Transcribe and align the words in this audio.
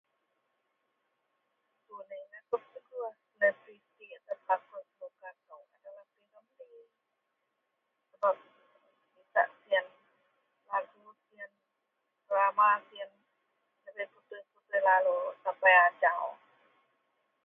Akou 1.79 2.03
nda 2.03 2.15
inget 2.23 2.45
bak 2.51 2.63
petegoh…… 2.73 3.15
wak 4.51 4.51
suka 4.97 5.29
kou 5.47 5.61
sebab 5.71 6.07
isak 9.19 9.49
siyen….…. 9.63 9.87
nda 13.95 14.03
putuih-putuih 14.13 14.81
lalu 14.87 15.17
sapai 15.43 15.75
ajau 15.87 16.25